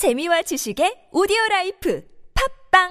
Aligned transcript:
재미와 0.00 0.40
지식의 0.40 1.08
오디오 1.12 1.36
라이프 1.50 2.02
팟빵 2.72 2.88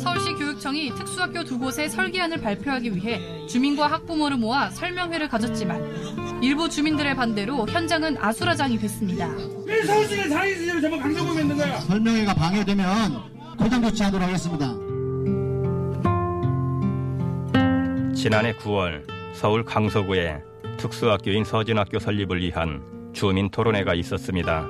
서울시 0.00 0.34
교육청이 0.34 0.94
특수학교 0.94 1.42
두 1.42 1.58
곳의 1.58 1.88
설계안을 1.88 2.42
발표하기 2.42 2.94
위해 2.94 3.46
주민과 3.46 3.86
학부모를 3.86 4.36
모아 4.36 4.68
설명회를 4.68 5.30
가졌지만 5.30 6.42
일부 6.42 6.68
주민들의 6.68 7.16
반대로 7.16 7.66
현장은 7.66 8.18
아수라장이 8.18 8.78
됐습니다. 8.80 9.34
왜 9.64 9.82
서울시가 9.82 10.28
장애인을 10.28 10.82
전부 10.82 10.98
강조금이 10.98 11.40
있는 11.40 11.56
거야? 11.56 11.80
설명회가 11.80 12.34
방해되면 12.34 13.35
포장 13.66 13.82
조치하도록 13.82 14.28
하겠습니다. 14.28 14.66
지난해 18.14 18.52
9월 18.58 19.04
서울 19.34 19.64
강서구에 19.64 20.40
특수학교인 20.76 21.42
서진학교 21.42 21.98
설립을 21.98 22.40
위한 22.42 22.80
주민 23.12 23.50
토론회가 23.50 23.94
있었습니다. 23.94 24.64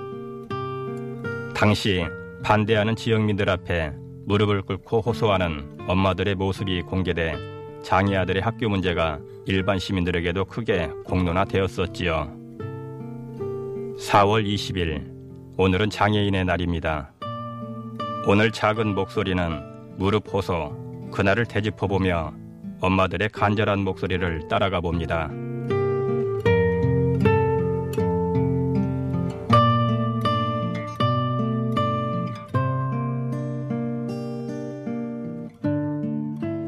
당시 1.54 2.06
반대하는 2.42 2.96
지역민들 2.96 3.50
앞에 3.50 3.92
무릎을 4.24 4.62
꿇고 4.62 5.02
호소하는 5.02 5.78
엄마들의 5.86 6.34
모습이 6.34 6.80
공개돼 6.80 7.34
장애 7.82 8.16
아들의 8.16 8.40
학교 8.40 8.70
문제가 8.70 9.20
일반 9.44 9.78
시민들에게도 9.78 10.46
크게 10.46 10.88
공론화되었었지요. 11.04 12.34
4월 13.98 14.46
20일 14.46 15.14
오늘은 15.58 15.90
장애인의 15.90 16.46
날입니다. 16.46 17.12
오늘 18.28 18.50
작은 18.50 18.96
목소리는 18.96 19.96
무릎 19.98 20.34
호소 20.34 21.10
그날을 21.12 21.46
되짚어보며 21.46 22.34
엄마들의 22.80 23.28
간절한 23.28 23.78
목소리를 23.84 24.48
따라가 24.48 24.80
봅니다. 24.80 25.30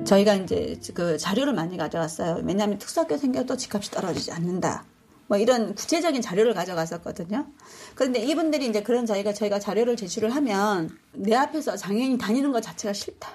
저희가 0.05 0.35
이제 0.35 0.77
그 0.95 1.19
자료를 1.19 1.55
많이 1.55 1.77
가져왔어요. 1.77 2.43
왜냐하면 2.45 2.79
특수학교 2.79 3.17
생겨도 3.17 3.57
집값이 3.57 3.91
떨어지지 3.91 4.31
않는다. 4.31 4.85
뭐 5.29 5.37
이런 5.39 5.75
구체적인 5.75 6.23
자료를 6.23 6.55
가져갔었거든요. 6.55 7.47
그런데 7.95 8.19
이분들이 8.21 8.67
이제 8.67 8.83
그런 8.83 9.05
저희가 9.07 9.33
저희가 9.33 9.59
자료를 9.61 9.95
제출을 9.97 10.31
하면 10.35 10.91
내 11.13 11.35
앞에서 11.37 11.77
장애인이 11.77 12.19
다니는 12.19 12.51
것 12.51 12.63
자체가 12.63 12.93
싫다. 12.95 13.29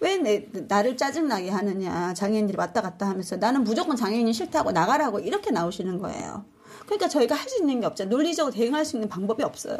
왜 0.00 0.16
내, 0.16 0.46
나를 0.68 0.96
짜증나게 0.96 1.50
하느냐. 1.50 2.14
장애인들이 2.14 2.56
왔다 2.56 2.80
갔다 2.82 3.08
하면서 3.08 3.36
나는 3.36 3.64
무조건 3.64 3.96
장애인이 3.96 4.32
싫다고 4.32 4.70
나가라고 4.70 5.18
이렇게 5.18 5.50
나오시는 5.50 5.98
거예요. 5.98 6.44
그러니까 6.86 7.08
저희가 7.08 7.34
할 7.34 7.48
수 7.48 7.58
있는 7.60 7.80
게 7.80 7.86
없죠. 7.86 8.04
논리적으로 8.04 8.54
대응할 8.54 8.84
수 8.84 8.96
있는 8.96 9.08
방법이 9.08 9.42
없어요. 9.42 9.76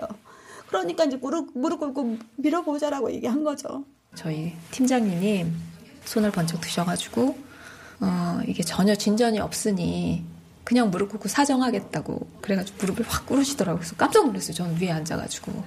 그러니까 0.67 1.05
이제 1.05 1.17
무릎, 1.17 1.51
무릎 1.55 1.79
꿇고 1.79 2.19
밀어보자라고 2.37 3.13
얘기한 3.13 3.45
거죠. 3.45 3.85
저희 4.17 4.55
팀장님이 4.73 5.47
손을 6.05 6.33
번쩍 6.33 6.61
드셔가지고 6.61 7.39
어, 8.01 8.41
이게 8.47 8.63
전혀 8.65 8.95
진전이 8.97 9.39
없으니 9.39 10.25
그냥 10.69 10.91
무릎 10.91 11.09
꿇고 11.09 11.31
사정하겠다고 11.31 12.41
그래가지고 12.43 12.77
무릎을 12.79 13.07
확 13.09 13.25
꿇으시더라고요. 13.25 13.81
그래서 13.81 13.97
깜짝 13.97 14.27
놀랐어요. 14.27 14.53
저는 14.53 14.79
위에 14.79 14.91
앉아가지고 14.91 15.65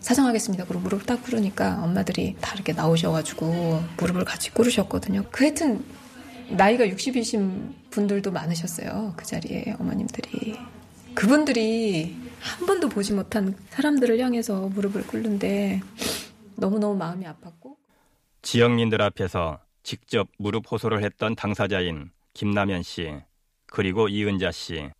사정하겠습니다. 0.00 0.64
그리고 0.64 0.80
무릎을 0.80 1.06
딱 1.06 1.22
꿇으니까 1.22 1.84
엄마들이 1.84 2.34
다 2.40 2.52
이렇게 2.56 2.72
나오셔가지고 2.72 3.80
무릎을 3.98 4.24
같이 4.24 4.50
꿇으셨거든요. 4.50 5.26
그 5.30 5.44
하여튼 5.44 5.84
나이가 6.48 6.84
60이신 6.84 7.90
분들도 7.90 8.32
많으셨어요. 8.32 9.14
그 9.16 9.24
자리에 9.24 9.76
어머님들이. 9.78 10.58
그분들이 11.14 12.16
한 12.40 12.66
번도 12.66 12.88
보지 12.88 13.12
못한 13.12 13.54
사람들을 13.68 14.18
향해서 14.18 14.68
무릎을 14.70 15.06
꿇는데 15.06 15.80
너무너무 16.56 16.96
마음이 16.96 17.24
아팠고 17.24 17.76
지역민들 18.42 19.00
앞에서 19.00 19.60
직접 19.84 20.26
무릎 20.38 20.72
호소를 20.72 21.04
했던 21.04 21.36
당사자인 21.36 22.10
김남현 22.34 22.82
씨, 22.82 23.14
그리고 23.70 24.08
이은자 24.08 24.50
씨. 24.50 24.90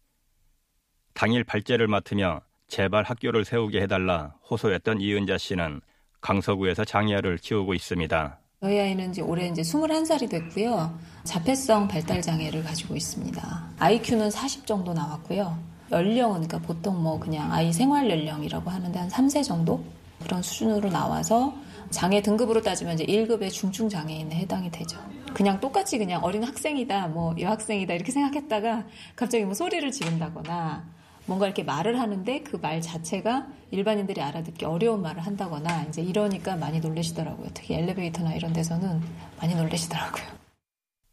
당일 1.13 1.45
발제를 1.45 1.89
맡으며 1.89 2.41
제발 2.69 3.03
학교를 3.03 3.45
세우게 3.45 3.83
해달라 3.83 4.35
호소했던 4.49 5.01
이은자 5.01 5.39
씨는 5.39 5.81
강서구에서 6.21 6.85
장애아를 6.85 7.39
키우고 7.39 7.75
있습니다. 7.75 8.39
저희 8.61 8.79
아이는 8.79 9.11
이제 9.11 9.23
올해 9.23 9.49
이제 9.49 9.63
21살이 9.63 10.31
됐고요. 10.31 10.97
자폐성 11.25 11.89
발달 11.89 12.23
장애를 12.23 12.63
가지고 12.63 12.95
있습니다. 12.95 13.71
IQ는 13.79 14.31
40 14.31 14.67
정도 14.67 14.93
나왔고요. 14.93 15.59
연령은 15.91 16.47
그러니까 16.47 16.59
보통 16.59 17.03
뭐 17.03 17.19
그냥 17.19 17.53
아이 17.53 17.73
생활 17.73 18.09
연령이라고 18.09 18.71
하는데 18.71 18.97
한 18.99 19.09
3세 19.09 19.43
정도 19.45 19.83
그런 20.23 20.43
수준으로 20.43 20.91
나와서 20.91 21.53
장애 21.91 22.23
등급으로 22.23 22.63
따지면 22.63 22.95
이제 22.95 23.05
1급의 23.05 23.51
중증 23.51 23.89
장애인에 23.89 24.35
해당이 24.37 24.71
되죠. 24.71 24.99
그냥 25.35 25.61
똑같이 25.61 25.99
그냥 25.99 26.23
어린 26.23 26.45
학생이다, 26.45 27.09
뭐 27.09 27.35
여학생이다 27.39 27.95
이렇게 27.95 28.13
생각했다가 28.13 28.87
갑자기 29.17 29.45
뭐 29.45 29.55
소리를 29.55 29.91
지른다거나 29.91 30.85
뭔가 31.27 31.47
이렇게 31.47 31.63
말을 31.63 32.01
하는데 32.01 32.41
그 32.43 32.59
말 32.59 32.81
자체가 32.81 33.47
일반인들이 33.71 34.21
알아듣기 34.21 34.65
어려운 34.65 35.03
말을 35.03 35.25
한다거나 35.25 35.85
이제 35.85 36.03
이러니까 36.03 36.57
많이 36.57 36.81
놀라시더라고요. 36.81 37.49
특히 37.55 37.75
엘리베이터나 37.75 38.35
이런 38.35 38.53
데서는 38.53 39.01
많이 39.41 39.55
놀라시더라고요. 39.55 40.25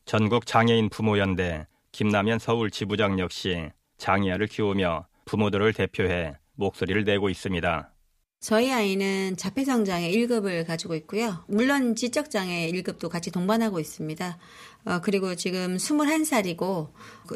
전국 0.06 0.46
장애인 0.46 0.90
부모연대 0.90 1.68
김남현 1.92 2.40
서울 2.40 2.72
지부장 2.72 3.20
역시 3.20 3.70
장애아를 3.98 4.48
키우며 4.48 5.06
부모들을 5.26 5.74
대표해 5.74 6.36
목소리를 6.56 7.04
내고 7.04 7.30
있습니다. 7.30 7.92
저희 8.40 8.72
아이는 8.72 9.36
자폐성장애 9.36 10.12
1급을 10.12 10.66
가지고 10.66 10.96
있고요. 10.96 11.44
물론 11.48 11.96
지적장애 11.96 12.72
1급도 12.72 13.10
같이 13.10 13.32
동반하고 13.32 13.80
있습니다. 13.80 14.38
어, 14.86 15.00
그리고 15.02 15.36
지금 15.36 15.76
21살이고 15.78 16.90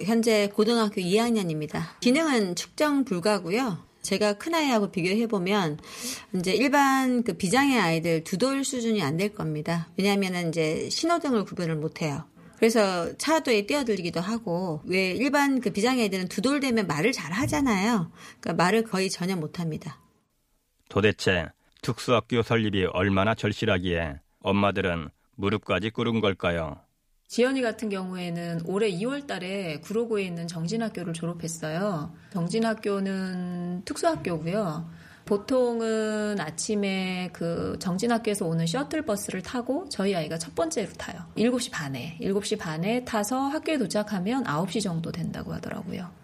현재 0.06 0.50
고등학교 0.54 1.02
2학년입니다. 1.02 1.82
기능은 2.02 2.56
측정 2.56 3.04
불가고요. 3.04 3.84
제가 4.04 4.34
큰 4.34 4.56
아이하고 4.56 4.92
비교해 4.92 5.28
보면 5.28 5.80
이제 6.36 6.54
일반 6.54 7.24
그 7.24 7.34
비장애 7.34 7.78
아이들 7.78 8.24
두 8.24 8.38
돌 8.38 8.64
수준이 8.64 9.02
안 9.02 9.18
될 9.18 9.34
겁니다. 9.34 9.90
왜냐하면 9.98 10.50
이제 10.50 10.88
신호등을 10.90 11.46
구별을 11.46 11.76
못 11.76 12.02
해요. 12.02 12.24
그래서 12.58 13.16
차도에 13.18 13.66
뛰어들기도 13.66 14.20
하고 14.22 14.82
왜 14.86 15.12
일반 15.12 15.60
그 15.62 15.72
비장애 15.72 16.04
아이들은 16.04 16.28
두 16.30 16.42
돌 16.42 16.60
되면 16.60 16.86
말을 16.88 17.12
잘 17.12 17.32
하잖아요. 17.32 18.12
그러니까 18.40 18.64
말을 18.64 18.84
거의 18.84 19.10
전혀 19.10 19.36
못 19.36 19.60
합니다. 19.60 20.00
도대체 20.92 21.48
특수학교 21.82 22.44
설립이 22.44 22.84
얼마나 22.92 23.34
절실하기에 23.34 24.20
엄마들은 24.42 25.08
무릎까지 25.36 25.90
꿇은 25.92 26.20
걸까요? 26.20 26.82
지연이 27.30 27.62
같은 27.62 27.88
경우에는 27.88 28.64
올해 28.66 28.92
2월 28.92 29.26
달에 29.26 29.80
구로구에 29.80 30.24
있는 30.24 30.48
정진학교를 30.50 31.14
졸업했어요. 31.14 32.14
정진학교는 32.34 33.84
특수학교고요. 33.86 34.90
보통은 35.24 36.42
아침에 36.42 37.30
그 37.32 37.78
정진학교에서 37.80 38.46
오는 38.46 38.68
셔틀버스를 38.68 39.44
타고 39.44 39.88
저희 39.88 40.14
아이가 40.14 40.38
첫 40.38 40.54
번째로 40.56 40.92
타요. 40.98 41.22
7시 41.38 41.72
반에. 41.72 42.18
7시 42.20 42.60
반에 42.60 43.06
타서 43.06 43.40
학교에 43.40 43.78
도착하면 43.78 44.44
9시 44.44 44.84
정도 44.84 45.10
된다고 45.10 45.54
하더라고요. 45.54 46.21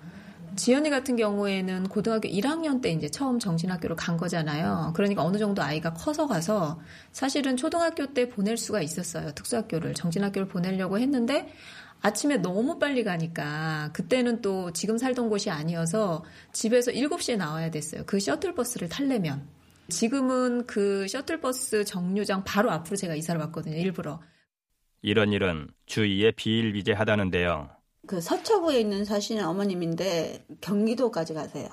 지연이 0.58 0.90
같은 0.90 1.16
경우에는 1.16 1.84
고등학교 1.88 2.28
1학년 2.28 2.82
때 2.82 2.92
이제 2.92 3.08
처음 3.10 3.40
정신학교를 3.40 3.96
간 3.96 4.18
거잖아요. 4.18 4.92
그러니까 4.96 5.24
어느 5.24 5.38
정도 5.38 5.62
아이가 5.62 5.94
커서 5.94 6.28
가서 6.28 6.82
사실은 7.12 7.56
초등학교 7.56 8.14
때 8.14 8.28
보낼 8.28 8.58
수가 8.58 8.82
있었어요. 8.82 9.32
특수학교를 9.34 9.94
정신학교를 9.94 10.48
보내려고 10.48 11.00
했는데 11.00 11.54
아침에 12.02 12.38
너무 12.38 12.80
빨리 12.80 13.04
가니까 13.04 13.92
그때는 13.94 14.42
또 14.42 14.72
지금 14.74 14.98
살던 14.98 15.30
곳이 15.30 15.50
아니어서 15.50 16.24
집에서 16.52 16.92
7시에 16.92 17.38
나와야 17.38 17.72
됐어요. 17.72 18.04
그 18.06 18.20
셔틀버스를 18.20 18.90
타려면. 18.90 19.48
지금은 19.90 20.66
그 20.66 21.08
셔틀버스 21.08 21.86
정류장 21.86 22.44
바로 22.44 22.72
앞으로 22.72 22.98
제가 22.98 23.16
이사를 23.16 23.40
왔거든요. 23.42 23.78
일부러. 23.78 24.20
이런 25.02 25.32
일은 25.32 25.70
주위에 25.86 26.32
비일비재하다는데요. 26.32 27.77
그 28.08 28.22
서초구에 28.22 28.80
있는 28.80 29.06
사시는 29.06 29.46
어머님인데 29.46 30.46
경기도까지 30.62 31.34
가세요. 31.34 31.68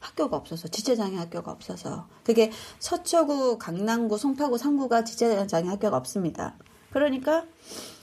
학교가 0.00 0.36
없어서 0.36 0.68
지체장애 0.68 1.16
학교가 1.16 1.50
없어서 1.52 2.08
그게 2.24 2.50
서초구, 2.78 3.58
강남구, 3.58 4.18
송파구, 4.18 4.58
상구가 4.58 5.04
지체장애 5.04 5.68
학교가 5.68 5.96
없습니다. 5.98 6.56
그러니까 6.90 7.44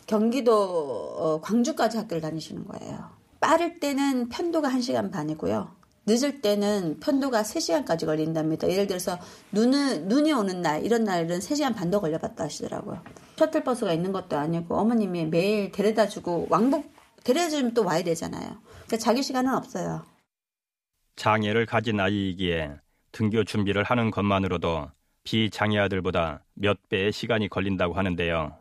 경기도 0.06 0.54
어, 0.54 1.42
광주까지 1.42 1.98
학교를 1.98 2.22
다니시는 2.22 2.68
거예요. 2.68 3.10
빠를 3.40 3.80
때는 3.80 4.30
편도가 4.30 4.70
1시간 4.70 5.12
반이고요. 5.12 5.84
늦을 6.06 6.42
때는 6.42 7.00
편도가 7.00 7.44
3시간까지 7.44 8.06
걸린답니다. 8.06 8.70
예를 8.70 8.88
들어서 8.88 9.18
눈은, 9.54 10.10
눈이 10.10 10.34
오는 10.34 10.62
날, 10.62 10.86
이런 10.86 11.06
날은 11.06 11.40
3시간 11.40 11.74
반도 11.74 12.02
걸려봤다 12.02 12.44
하시더라고요. 12.44 13.02
셔틀버스가 13.38 13.94
있는 13.94 14.12
것도 14.12 14.38
아니고 14.38 14.76
어머님이 14.76 15.26
매일 15.28 15.72
데려다 15.72 16.08
주고 16.08 16.46
왕복, 16.50 16.93
데려다 17.24 17.50
주면 17.50 17.74
또 17.74 17.84
와야 17.84 18.04
되잖아요. 18.04 18.58
그러니까 18.86 18.98
자기 18.98 19.24
시간은 19.24 19.54
없어요. 19.54 20.06
장애를 21.16 21.66
가진 21.66 22.00
아이이기에 22.00 22.72
등교 23.12 23.44
준비를 23.44 23.84
하는 23.84 24.12
것만으로도 24.12 24.90
비장애 25.24 25.78
아들보다 25.78 26.44
몇 26.54 26.90
배의 26.90 27.12
시간이 27.12 27.48
걸린다고 27.50 27.94
하는데요. 27.94 28.58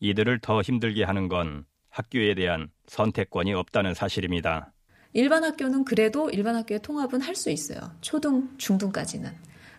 이들을 0.00 0.40
더 0.40 0.60
힘들게 0.62 1.04
하는 1.04 1.28
건 1.28 1.64
학교에 1.90 2.34
대한 2.34 2.70
선택권이 2.86 3.54
없다는 3.54 3.94
사실입니다. 3.94 4.72
일반 5.14 5.42
학교는 5.44 5.84
그래도 5.84 6.28
일반 6.30 6.54
학교의 6.54 6.80
통합은 6.82 7.20
할 7.22 7.34
수 7.34 7.50
있어요. 7.50 7.78
초등, 8.02 8.56
중등까지는. 8.58 9.32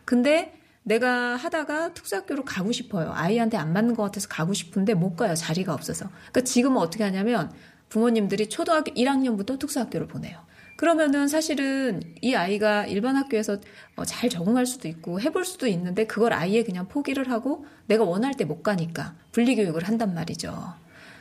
근데 0.06 0.60
내가 0.84 1.36
하다가 1.36 1.94
특수학교로 1.94 2.46
가고 2.46 2.72
싶어요. 2.72 3.12
아이한테 3.14 3.58
안 3.58 3.74
맞는 3.74 3.96
것 3.96 4.04
같아서 4.04 4.28
가고 4.28 4.54
싶은데 4.54 4.94
못 4.94 5.16
가요. 5.16 5.36
자리가 5.36 5.74
없어서. 5.74 6.10
그러니까 6.32 6.42
지금은 6.42 6.78
어떻게 6.78 7.04
하냐면 7.04 7.52
부모님들이 7.90 8.50
초등학교 8.50 8.92
1학년부터 8.94 9.60
특수학교를 9.60 10.08
보내요. 10.08 10.40
그러면은 10.78 11.28
사실은 11.28 12.02
이 12.22 12.36
아이가 12.36 12.86
일반 12.86 13.18
학교에서 13.18 13.58
어, 13.98 14.06
잘 14.06 14.30
적응할 14.30 14.66
수도 14.66 14.88
있고 14.88 15.20
해볼 15.20 15.44
수도 15.44 15.68
있는데 15.68 16.06
그걸 16.08 16.32
아예 16.32 16.64
그냥 16.64 16.88
포기를 16.88 17.30
하고 17.30 17.66
내가 17.88 18.06
원할 18.06 18.34
때 18.34 18.46
못 18.46 18.64
가니까 18.64 19.16
분리교육을 19.34 19.84
한단 19.84 20.14
말이죠. 20.14 20.56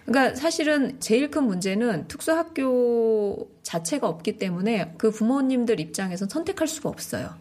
그러니까 0.07 0.37
사실은 0.37 1.01
제일 1.01 1.31
큰 1.31 1.45
문제는 1.45 2.07
특수학교 2.09 3.51
자체가 3.63 4.09
없기 4.09 4.39
때문에 4.39 4.95
그 4.97 5.11
부모님들 5.11 5.81
입장에선 5.81 6.29
선택할 6.29 6.69
수가 6.69 6.89
없어요. 6.89 7.35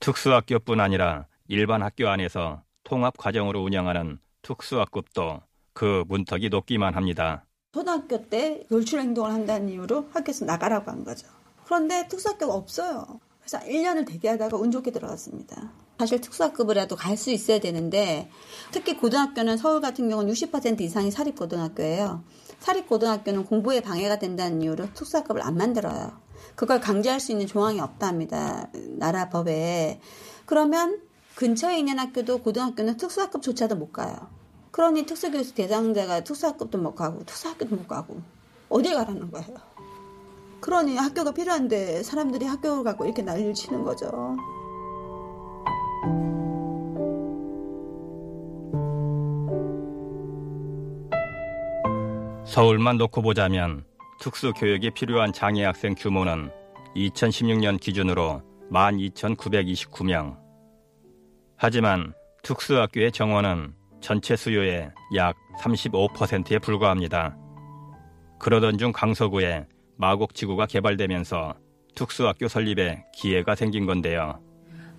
특수학교뿐 0.00 0.80
아니라 0.80 1.26
일반 1.48 1.82
학교 1.82 2.08
안에서 2.08 2.62
통합 2.84 3.16
과정으로 3.18 3.62
운영하는 3.62 4.18
특수학급도 4.42 5.40
그 5.74 6.04
문턱이 6.08 6.48
높기만 6.48 6.94
합니다. 6.94 7.44
초등학교 7.72 8.26
때 8.28 8.64
돌출 8.68 9.00
행동을 9.00 9.30
한다는 9.30 9.68
이유로 9.68 10.08
학교에서 10.12 10.44
나가라고 10.44 10.90
한 10.90 11.04
거죠. 11.04 11.28
그런데 11.64 12.08
특수학교가 12.08 12.52
없어요. 12.54 13.20
그래서 13.40 13.58
1년을 13.66 14.06
대기하다가 14.08 14.56
운 14.56 14.70
좋게 14.70 14.90
들어갔습니다. 14.90 15.70
사실 15.98 16.20
특수학급이라도 16.20 16.96
갈 16.96 17.16
수 17.16 17.30
있어야 17.30 17.58
되는데 17.60 18.30
특히 18.72 18.96
고등학교는 18.96 19.58
서울 19.58 19.80
같은 19.82 20.08
경우는 20.08 20.32
60% 20.32 20.80
이상이 20.80 21.10
사립고등학교예요. 21.10 22.24
사립고등학교는 22.60 23.44
공부에 23.44 23.80
방해가 23.80 24.18
된다는 24.18 24.62
이유로 24.62 24.94
특수학급을 24.94 25.42
안 25.42 25.56
만들어요. 25.56 26.18
그걸 26.54 26.80
강제할 26.80 27.20
수 27.20 27.32
있는 27.32 27.46
조항이 27.46 27.80
없답니다. 27.80 28.68
나라 28.98 29.28
법에. 29.28 30.00
그러면 30.46 31.00
근처에 31.36 31.78
있는 31.78 31.98
학교도 31.98 32.42
고등학교는 32.42 32.96
특수학급조차도 32.96 33.76
못 33.76 33.92
가요. 33.92 34.14
그러니 34.70 35.04
특수교육 35.04 35.54
대상자가 35.54 36.22
특수학급도 36.22 36.78
못 36.78 36.94
가고 36.94 37.24
특수학교도 37.24 37.76
못 37.76 37.88
가고 37.88 38.20
어디 38.68 38.92
가라는 38.92 39.30
거예요. 39.30 39.48
그러니 40.60 40.96
학교가 40.96 41.32
필요한데 41.32 42.02
사람들이 42.02 42.46
학교를 42.46 42.84
갖고 42.84 43.04
이렇게 43.04 43.22
난리를 43.22 43.54
치는 43.54 43.84
거죠. 43.84 44.36
서울만 52.44 52.98
놓고 52.98 53.22
보자면 53.22 53.84
특수교육이 54.20 54.90
필요한 54.90 55.32
장애 55.32 55.64
학생 55.64 55.94
규모는 55.94 56.50
2016년 56.94 57.80
기준으로 57.80 58.42
12,929명. 58.70 60.36
하지만 61.56 62.12
특수학교의 62.42 63.12
정원은 63.12 63.74
전체 64.02 64.36
수요의 64.36 64.90
약 65.16 65.36
35%에 65.62 66.58
불과합니다. 66.58 67.36
그러던 68.38 68.76
중 68.76 68.92
강서구에 68.92 69.66
마곡지구가 69.96 70.66
개발되면서 70.66 71.54
특수학교 71.94 72.46
설립에 72.46 73.04
기회가 73.14 73.54
생긴 73.54 73.86
건데요. 73.86 74.38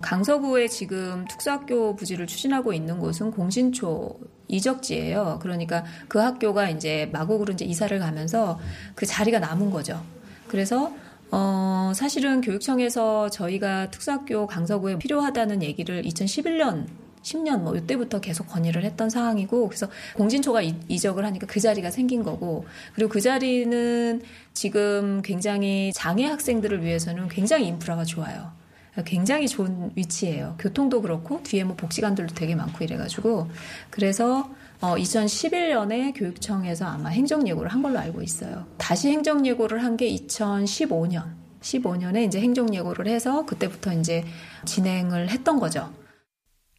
강서구에 0.02 0.68
지금 0.68 1.24
특수학교 1.28 1.96
부지를 1.96 2.26
추진하고 2.26 2.72
있는 2.72 2.98
곳은 2.98 3.30
공신초 3.30 4.18
이적지예요. 4.48 5.38
그러니까 5.40 5.84
그 6.08 6.18
학교가 6.18 6.68
이제 6.68 7.08
마곡으로 7.12 7.54
이제 7.54 7.64
이사를 7.64 7.98
가면서 7.98 8.60
그 8.94 9.06
자리가 9.06 9.38
남은 9.38 9.70
거죠. 9.70 10.02
그래서 10.48 10.92
어 11.30 11.92
사실은 11.94 12.42
교육청에서 12.42 13.30
저희가 13.30 13.90
특수학교 13.90 14.46
강서구에 14.46 14.98
필요하다는 14.98 15.62
얘기를 15.62 16.02
2011년 16.02 16.86
10년 17.22 17.60
뭐 17.60 17.76
이때부터 17.76 18.20
계속 18.20 18.48
건의를 18.48 18.84
했던 18.84 19.08
상황이고 19.08 19.68
그래서 19.68 19.88
공진초가 20.16 20.62
이적을 20.88 21.24
하니까 21.24 21.46
그 21.46 21.60
자리가 21.60 21.90
생긴 21.90 22.22
거고 22.22 22.66
그리고 22.94 23.10
그 23.10 23.20
자리는 23.20 24.20
지금 24.52 25.22
굉장히 25.22 25.92
장애 25.94 26.26
학생들을 26.26 26.82
위해서는 26.82 27.28
굉장히 27.28 27.68
인프라가 27.68 28.04
좋아요. 28.04 28.61
굉장히 29.06 29.48
좋은 29.48 29.90
위치예요. 29.96 30.56
교통도 30.58 31.00
그렇고 31.00 31.42
뒤에 31.42 31.64
뭐 31.64 31.74
복지관들도 31.76 32.34
되게 32.34 32.54
많고 32.54 32.84
이래가지고 32.84 33.48
그래서 33.90 34.50
어, 34.82 34.96
2011년에 34.96 36.12
교육청에서 36.14 36.84
아마 36.86 37.08
행정예고를 37.08 37.70
한 37.72 37.82
걸로 37.82 37.98
알고 37.98 38.20
있어요. 38.22 38.66
다시 38.78 39.08
행정예고를 39.08 39.82
한 39.82 39.96
게 39.96 40.10
2015년. 40.14 41.40
15년에 41.60 42.26
이제 42.26 42.40
행정예고를 42.40 43.06
해서 43.06 43.46
그때부터 43.46 43.92
이제 43.94 44.24
진행을 44.64 45.28
했던 45.30 45.60
거죠. 45.60 45.92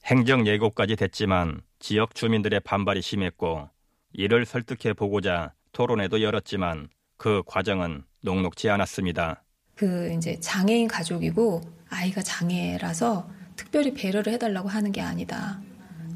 행정 0.05 0.45
예고까지 0.45 0.97
됐지만 0.97 1.61
지역 1.79 2.13
주민들의 2.15 2.59
반발이 2.59 3.01
심했고 3.01 3.69
이를 4.11 4.45
설득해 4.45 4.93
보고자 4.93 5.53
토론회도 5.71 6.21
열었지만 6.21 6.89
그 7.17 7.41
과정은 7.45 8.03
녹록지 8.21 8.69
않았습니다. 8.69 9.43
그 9.75 10.11
이제 10.15 10.37
장애인 10.41 10.87
가족이고 10.89 11.61
아이가 11.93 12.21
장애라서 12.21 13.27
특별히 13.55 13.93
배려를 13.93 14.33
해달라고 14.33 14.69
하는 14.69 14.91
게 14.91 15.01
아니다. 15.01 15.59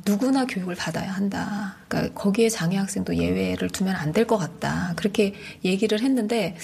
누구나 0.05 0.45
교육을 0.45 0.75
받아야 0.75 1.11
한다. 1.11 1.75
그러니까 1.87 2.13
거기에 2.13 2.49
장애 2.49 2.77
학생도 2.77 3.15
예외를 3.17 3.69
두면 3.69 3.95
안 3.95 4.13
될 4.13 4.25
것 4.25 4.37
같다. 4.37 4.93
그렇게 4.95 5.33
얘기를 5.65 6.01
했는데 6.01 6.55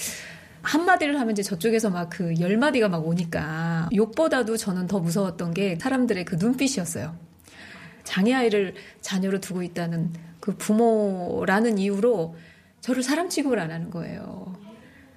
한마디를 0.62 1.20
하면 1.20 1.32
이제 1.32 1.42
저쪽에서 1.42 1.90
막 1.90 2.08
그 2.10 2.34
열마디가 2.40 2.88
막 2.88 3.06
오니까 3.06 3.88
욕보다도 3.94 4.56
저는 4.56 4.86
더 4.86 4.98
무서웠던 4.98 5.52
게 5.54 5.76
사람들의 5.80 6.24
그 6.24 6.36
눈빛이었어요. 6.36 7.16
장애 8.04 8.32
아이를 8.34 8.74
자녀로 9.00 9.40
두고 9.40 9.62
있다는 9.62 10.12
그 10.40 10.56
부모라는 10.56 11.78
이유로 11.78 12.36
저를 12.80 13.02
사람 13.02 13.28
취급을 13.28 13.58
안 13.58 13.70
하는 13.70 13.90
거예요. 13.90 14.54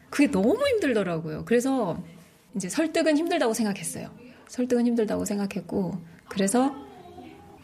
그게 0.10 0.30
너무 0.32 0.66
힘들더라고요. 0.68 1.44
그래서 1.46 2.01
이제 2.58 2.70
설득은 2.70 3.18
힘들다고 3.18 3.54
생각했어요. 3.54 4.10
설득은 4.48 4.86
힘들다고 4.86 5.26
생각했고, 5.26 5.98
그래서 6.30 6.76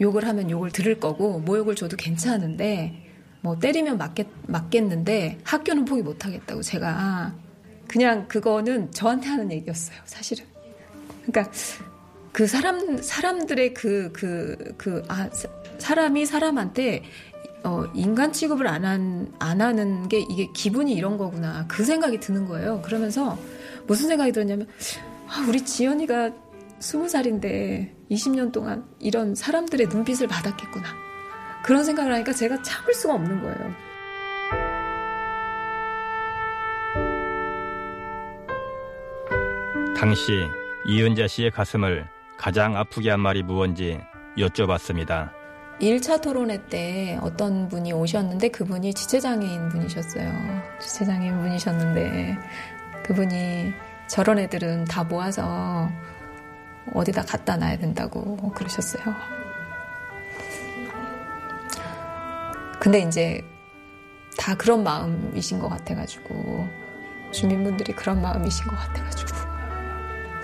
욕을 0.01 0.25
하면 0.27 0.49
욕을 0.49 0.71
들을 0.71 0.99
거고, 0.99 1.39
모욕을 1.39 1.75
줘도 1.75 1.97
괜찮은데, 1.97 2.93
뭐 3.41 3.59
때리면 3.59 3.97
맞겠, 3.97 4.27
맞겠는데, 4.47 5.39
학교는 5.43 5.85
포기 5.85 6.01
못 6.01 6.25
하겠다고 6.25 6.61
제가 6.61 7.35
그냥 7.87 8.27
그거는 8.27 8.91
저한테 8.91 9.27
하는 9.29 9.51
얘기였어요, 9.51 9.97
사실은. 10.05 10.45
그러니까 11.25 11.51
그 12.31 12.47
사람 12.47 12.97
사람들의 12.97 13.73
그 13.73 14.11
그 14.13 14.73
그 14.77 15.03
아 15.07 15.29
사람이 15.77 16.25
사람한테 16.25 17.03
어, 17.65 17.85
인간 17.93 18.33
취급을 18.33 18.67
안, 18.67 18.83
한, 18.85 19.31
안 19.39 19.61
하는 19.61 20.07
게 20.09 20.19
이게 20.19 20.47
기분이 20.53 20.93
이런 20.93 21.17
거구나. 21.17 21.65
그 21.67 21.83
생각이 21.85 22.19
드는 22.19 22.45
거예요. 22.47 22.81
그러면서 22.81 23.37
무슨 23.87 24.07
생각이 24.07 24.31
들었냐면, 24.31 24.67
아, 25.27 25.45
우리 25.47 25.63
지연이가 25.63 26.31
스무 26.79 27.07
살인데 27.07 27.95
20년 28.11 28.51
동안 28.51 28.85
이런 28.99 29.35
사람들의 29.35 29.87
눈빛을 29.87 30.27
받았겠구나. 30.27 30.85
그런 31.63 31.85
생각을 31.85 32.13
하니까 32.13 32.33
제가 32.33 32.61
참을 32.61 32.93
수가 32.93 33.13
없는 33.13 33.41
거예요. 33.41 33.75
당시 39.97 40.33
이은자 40.85 41.27
씨의 41.27 41.51
가슴을 41.51 42.05
가장 42.37 42.75
아프게 42.75 43.09
한 43.09 43.21
말이 43.21 43.41
무언지 43.41 43.97
여쭤봤습니다. 44.37 45.31
1차 45.79 46.21
토론회 46.21 46.67
때 46.67 47.17
어떤 47.21 47.69
분이 47.69 47.93
오셨는데 47.93 48.49
그분이 48.49 48.93
지체장애인 48.93 49.69
분이셨어요. 49.69 50.31
지체장애인 50.79 51.39
분이셨는데 51.39 52.37
그분이 53.03 53.73
저런 54.07 54.39
애들은 54.39 54.85
다 54.85 55.03
모아서 55.03 55.89
어디다 56.93 57.23
갖다 57.23 57.57
놔야 57.57 57.77
된다고 57.77 58.35
그러셨어요. 58.51 59.03
근데 62.79 62.99
이제 62.99 63.41
다 64.37 64.55
그런 64.55 64.83
마음이신 64.83 65.59
것 65.59 65.69
같아가지고 65.69 66.67
주민분들이 67.31 67.93
그런 67.93 68.21
마음이신 68.21 68.67
것 68.67 68.75
같아가지고 68.75 69.29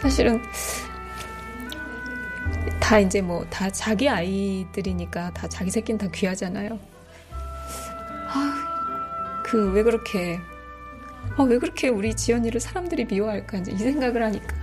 사실은 0.02 0.42
다 2.80 2.98
이제 3.00 3.22
뭐 3.22 3.46
다 3.50 3.70
자기 3.70 4.08
아이들이니까 4.10 5.32
다 5.32 5.48
자기 5.50 5.70
새끼는 5.70 5.98
다 6.00 6.08
귀하잖아요. 6.14 6.80
아, 8.30 9.42
그 9.44 9.72
왜 9.74 9.84
그렇게 9.84 10.40
아, 11.38 11.44
왜 11.44 11.58
그렇게 11.58 11.88
우리 11.88 12.14
지연이를 12.14 12.60
사람들이 12.60 13.06
미워할까 13.06 13.60
이제 13.60 13.72
이 13.72 13.78
생각을 13.78 14.24
하니까 14.24 14.56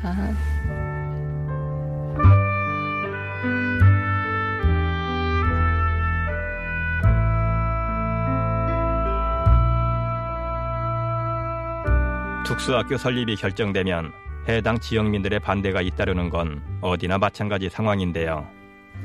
특수학교 12.47 12.97
설립이 12.97 13.37
결정되면 13.37 14.13
해당 14.49 14.79
지역민들의 14.79 15.41
반대가 15.41 15.83
잇따르는 15.83 16.31
건 16.31 16.63
어디나 16.81 17.19
마찬가지 17.19 17.69
상황인데요. 17.69 18.49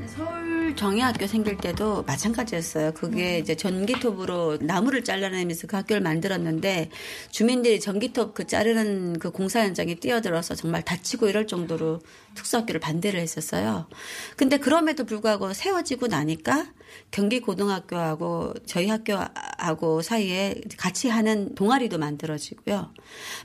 서울 0.06 0.41
정예학교 0.76 1.28
생길 1.28 1.58
때도 1.58 2.04
마찬가지였어요. 2.04 2.94
그게 2.94 3.40
이제 3.40 3.56
전기톱으로 3.56 4.58
나무를 4.62 5.04
잘라내면서 5.04 5.68
그 5.68 5.76
학교를 5.76 6.02
만들었는데 6.02 6.90
주민들이 7.30 7.80
전기톱 7.80 8.34
그 8.34 8.48
자르는 8.48 9.20
그 9.20 9.32
공사 9.32 9.62
현장에 9.62 9.96
뛰어들어서 9.96 10.56
정말 10.56 10.84
다치고 10.84 11.28
이럴 11.30 11.48
정도로 11.48 12.00
특수학교를 12.36 12.80
반대를 12.80 13.20
했었어요. 13.20 13.88
근데 14.36 14.58
그럼에도 14.58 15.06
불구하고 15.06 15.54
세워지고 15.54 16.08
나니까 16.08 16.68
경기 17.12 17.40
고등학교하고 17.42 18.54
저희 18.66 18.88
학교하고 18.88 20.02
사이에 20.02 20.62
같이 20.78 21.10
하는 21.10 21.56
동아리도 21.56 21.98
만들어지고요. 21.98 22.94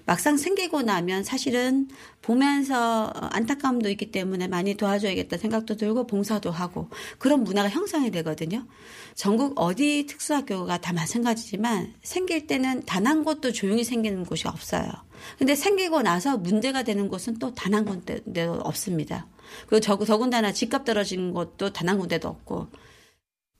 막상 0.04 0.36
생기고 0.36 0.82
나면 0.82 1.24
사실은 1.24 1.88
보면서 2.22 3.12
안타까움도 3.14 3.88
있기 3.90 4.10
때문에 4.10 4.48
많이 4.48 4.74
도와줘야겠다 4.74 5.36
생각도 5.36 5.76
들고 5.76 6.06
봉사도 6.06 6.50
하고 6.50 6.90
그런 7.18 7.44
문화가 7.44 7.68
형성이 7.68 8.10
되거든요. 8.10 8.66
전국 9.14 9.54
어디 9.56 10.06
특수학교가 10.06 10.78
다 10.78 10.92
마찬가지지만 10.92 11.94
생길 12.02 12.46
때는 12.46 12.84
단 12.84 13.06
한 13.06 13.22
곳도 13.22 13.52
조용히 13.52 13.84
생기는 13.84 14.24
곳이 14.24 14.48
없어요. 14.48 14.90
근데 15.38 15.54
생기고 15.54 16.02
나서 16.02 16.36
문제가 16.36 16.82
되는 16.82 17.08
곳은 17.08 17.38
또 17.38 17.54
단 17.54 17.72
한 17.74 17.84
군데도 17.84 18.60
없습니다. 18.64 19.26
그리고 19.68 20.04
더군다나 20.04 20.52
집값 20.52 20.84
떨어진 20.84 21.32
곳도 21.32 21.72
단 21.72 21.88
한 21.88 21.98
군데도 21.98 22.28
없고 22.28 22.66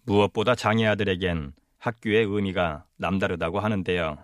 무엇보다 0.07 0.55
장애 0.55 0.87
아들에겐 0.87 1.53
학교의 1.79 2.25
의미가 2.25 2.85
남다르다고 2.97 3.61
하는데요. 3.61 4.19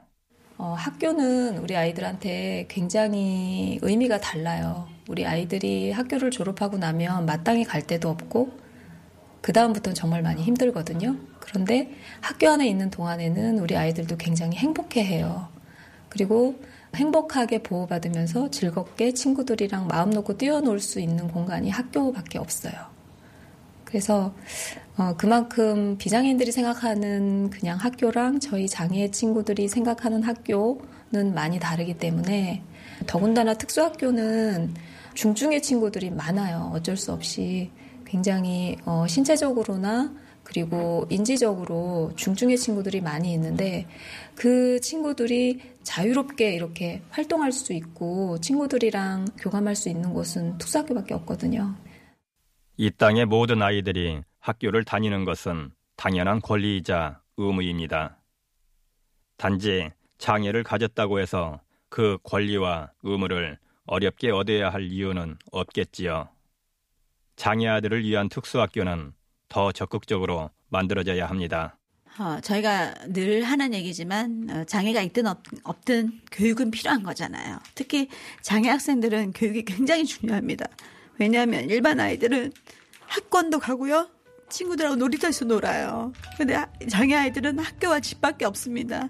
어, 0.59 0.75
학교는 0.79 1.59
우리 1.59 1.77
아이들한테 1.77 2.67
굉장히 2.69 3.79
의미가 3.83 4.21
달라요. 4.21 4.89
우리 5.09 5.27
아이들이 5.27 5.91
학교를 5.91 6.31
졸업하고 6.31 6.79
나면 6.79 7.27
마땅히 7.27 7.65
갈 7.65 7.83
데도 7.83 8.09
없고 8.09 8.59
그 9.41 9.53
다음부터는 9.53 9.95
정말 9.95 10.23
많이 10.23 10.43
힘들거든요. 10.43 11.17
그런데 11.41 11.93
학교 12.21 12.49
안에 12.49 12.69
있는 12.69 12.91
동안에는 12.91 13.59
우리 13.59 13.77
아이들도 13.77 14.17
굉장히 14.17 14.57
행복해 14.57 15.05
해요. 15.05 15.49
그리고 16.09 16.61
행복하게 16.95 17.63
보호받으면서 17.63 18.51
즐겁게 18.51 19.13
친구들이랑 19.15 19.89
마음 19.89 20.11
놓고 20.11 20.37
뛰어놀 20.37 20.79
수 20.79 21.01
있는 21.01 21.27
공간이 21.27 21.71
학교밖에 21.71 22.39
없어요. 22.39 22.92
그래서 23.93 24.35
어, 24.97 25.15
그만큼 25.19 25.99
비장애인들이 25.99 26.51
생각하는 26.51 27.51
그냥 27.51 27.77
학교랑 27.77 28.41
저희 28.41 28.67
장애 28.67 29.11
친구들이 29.11 29.69
생각하는 29.69 30.23
학교는 30.23 31.35
많이 31.35 31.61
다르기 31.61 31.99
때문에 31.99 32.63
더군다나 33.07 33.53
특수학교는 33.53 34.75
중증의 35.13 35.61
친구들이 35.61 36.11
많아요. 36.11 36.71
어쩔 36.73 36.97
수 36.97 37.13
없이 37.13 37.71
굉장히 38.07 38.79
어, 38.87 39.07
신체적으로나 39.07 40.15
그리고 40.43 41.07
인지적으로 41.11 42.13
중증의 42.17 42.57
친구들이 42.57 43.03
많이 43.03 43.35
있는데 43.35 43.87
그 44.35 44.81
친구들이 44.81 45.61
자유롭게 45.83 46.55
이렇게 46.55 47.03
활동할 47.11 47.53
수 47.53 47.75
있고 47.75 48.39
친구들이랑 48.41 49.27
교감할 49.39 49.77
수 49.77 49.91
있는 49.91 50.15
곳은 50.15 50.57
특수학교밖에 50.57 51.13
없거든요. 51.13 51.75
이 52.77 52.91
땅의 52.91 53.27
모든 53.27 53.63
아이들이 53.63 54.23
학교를 54.41 54.85
다니는 54.85 55.25
것은 55.25 55.73
당연한 55.97 56.41
권리이자 56.41 57.21
의무입니다. 57.37 58.19
단지 59.37 59.91
장애를 60.19 60.63
가졌다고 60.63 61.21
해서 61.21 61.61
그 61.89 62.19
권리와 62.23 62.91
의무를 63.03 63.59
어렵게 63.87 64.31
얻어야 64.31 64.71
할 64.71 64.85
이유는 64.85 65.37
없겠지요. 65.51 66.29
장애 67.37 67.67
아들을 67.69 68.05
위한 68.05 68.29
특수학교는 68.29 69.13
더 69.49 69.73
적극적으로 69.73 70.51
만들어져야 70.69 71.27
합니다. 71.27 71.77
어, 72.19 72.41
저희가 72.41 72.95
늘 73.09 73.43
하는 73.43 73.75
얘기지만 73.75 74.49
어, 74.51 74.65
장애가 74.65 75.01
있든 75.03 75.27
없, 75.27 75.43
없든 75.65 76.21
교육은 76.31 76.71
필요한 76.71 77.03
거잖아요. 77.03 77.59
특히 77.75 78.09
장애 78.43 78.69
학생들은 78.69 79.33
교육이 79.33 79.65
굉장히 79.65 80.05
중요합니다. 80.05 80.67
왜냐하면 81.23 81.71
일반 81.71 82.01
아이들은 82.01 82.53
학원도 83.07 83.61
가고요. 83.61 84.09
친구들하고 84.49 84.97
놀이터에서 84.97 85.45
놀아요. 85.45 86.13
근데 86.37 86.61
장애 86.89 87.15
아이들은 87.15 87.61
학교와 87.61 88.01
집밖에 88.01 88.45
없습니다. 88.45 89.09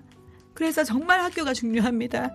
그래서 0.53 0.85
정말 0.85 1.21
학교가 1.21 1.55
중요합니다. 1.55 2.31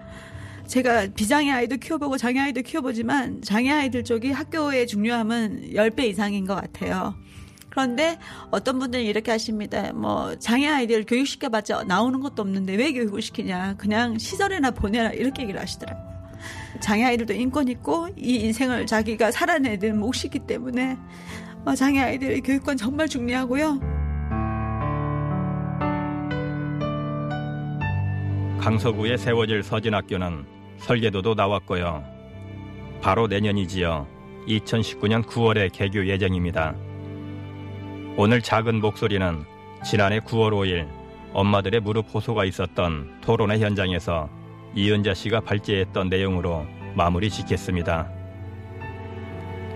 제가 0.65 1.07
비장애 1.13 1.51
아이도 1.51 1.77
키워보고 1.77 2.17
장애 2.17 2.39
아이도 2.39 2.63
키워보지만 2.63 3.43
장애 3.43 3.71
아이들 3.71 4.03
쪽이 4.03 4.31
학교의 4.31 4.87
중요함은 4.87 5.73
10배 5.75 6.05
이상인 6.07 6.47
것 6.47 6.55
같아요. 6.55 7.15
그런데 7.69 8.17
어떤 8.49 8.79
분들은 8.79 9.05
이렇게 9.05 9.29
하십니다. 9.29 9.93
뭐 9.93 10.37
장애 10.39 10.67
아이들 10.67 11.05
교육시켜봤자 11.05 11.83
나오는 11.83 12.19
것도 12.19 12.41
없는데 12.41 12.75
왜 12.75 12.91
교육을 12.93 13.21
시키냐. 13.21 13.75
그냥 13.77 14.17
시설에나 14.17 14.71
보내라. 14.71 15.11
이렇게 15.11 15.43
얘기를 15.43 15.61
하시더라고요. 15.61 16.06
장애 16.79 17.05
아이들도 17.05 17.33
인권 17.33 17.67
있고 17.67 18.07
이 18.17 18.35
인생을 18.35 18.85
자기가 18.85 19.31
살아내야 19.31 19.77
되는 19.77 19.99
몫이기 19.99 20.39
때문에 20.39 20.97
어, 21.65 21.75
장애 21.75 22.01
아이들의 22.01 22.41
교육권 22.41 22.77
정말 22.77 23.07
중요하고요. 23.07 23.79
강서구에 28.59 29.17
세워질 29.17 29.63
서진학교는 29.63 30.45
설계도도 30.79 31.35
나왔고요. 31.35 32.03
바로 33.01 33.27
내년이지요. 33.27 34.07
2019년 34.47 35.23
9월에 35.23 35.71
개교 35.71 36.05
예정입니다. 36.07 36.75
오늘 38.17 38.41
작은 38.41 38.81
목소리는 38.81 39.43
지난해 39.85 40.19
9월 40.19 40.51
5일 40.51 40.87
엄마들의 41.33 41.81
무릎 41.81 42.13
호소가 42.13 42.45
있었던 42.45 43.21
토론회 43.21 43.59
현장에서 43.59 44.29
이은자 44.77 45.15
씨가 45.15 45.39
발제했던 45.39 46.07
내용으로 46.07 46.67
마무리 46.93 47.31
짓겠습니다. 47.31 48.07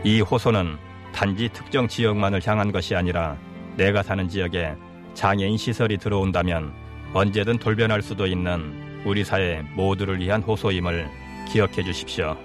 이 0.03 0.21
호소는 0.21 0.77
단지 1.11 1.49
특정 1.51 1.87
지역만을 1.87 2.45
향한 2.45 2.71
것이 2.71 2.93
아니라 2.93 3.35
내가 3.77 4.03
사는 4.03 4.29
지역에 4.29 4.75
장애인 5.15 5.57
시설이 5.57 5.97
들어온다면 5.97 6.71
언제든 7.15 7.57
돌변할 7.57 8.03
수도 8.03 8.27
있는 8.27 9.03
우리 9.03 9.23
사회 9.23 9.63
모두를 9.75 10.19
위한 10.19 10.43
호소임을 10.43 11.09
기억해 11.51 11.81
주십시오. 11.83 12.37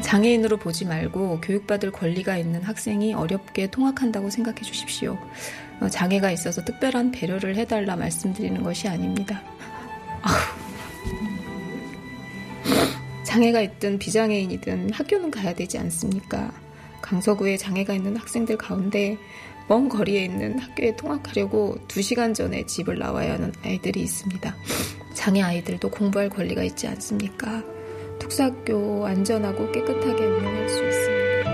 장애인으로 0.00 0.56
보지 0.56 0.86
말고 0.86 1.40
교육받을 1.40 1.92
권리가 1.92 2.36
있는 2.36 2.62
학생이 2.64 3.14
어렵게 3.14 3.68
통학한다고 3.68 4.28
생각해 4.28 4.62
주십시오. 4.62 5.16
어, 5.80 5.88
장애가 5.88 6.32
있어서 6.32 6.64
특별한 6.64 7.12
배려를 7.12 7.54
해달라 7.54 7.94
말씀드리는 7.94 8.60
것이 8.64 8.88
아닙니다. 8.88 9.40
장애가 13.32 13.62
있든 13.62 13.98
비장애인이든 13.98 14.92
학교는 14.92 15.30
가야 15.30 15.54
되지 15.54 15.78
않습니까? 15.78 16.52
강서구에 17.00 17.56
장애가 17.56 17.94
있는 17.94 18.14
학생들 18.14 18.58
가운데 18.58 19.16
먼 19.68 19.88
거리에 19.88 20.26
있는 20.26 20.58
학교에 20.58 20.94
통학하려고 20.96 21.78
2시간 21.88 22.34
전에 22.34 22.66
집을 22.66 22.98
나와야 22.98 23.32
하는 23.32 23.50
아이들이 23.64 24.02
있습니다. 24.02 24.54
장애 25.14 25.40
아이들도 25.40 25.90
공부할 25.90 26.28
권리가 26.28 26.62
있지 26.64 26.86
않습니까? 26.88 27.62
특수학교 28.18 29.06
안전하고 29.06 29.72
깨끗하게 29.72 30.26
운영할 30.26 30.68
수 30.68 30.84
있습니다. 30.84 31.50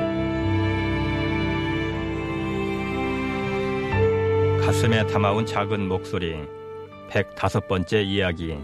가슴에 4.66 5.06
담아온 5.06 5.46
작은 5.46 5.86
목소리 5.86 6.40
105번째 7.10 8.04
이야기 8.04 8.58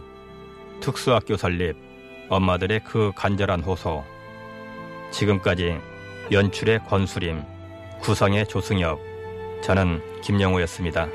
특수학교 0.80 1.36
설립 1.36 1.93
엄마들의 2.28 2.80
그 2.84 3.12
간절한 3.14 3.60
호소. 3.60 4.04
지금까지 5.10 5.78
연출의 6.32 6.80
권수림, 6.86 7.42
구성의 8.00 8.46
조승혁, 8.46 9.00
저는 9.62 10.00
김영호였습니다. 10.22 11.08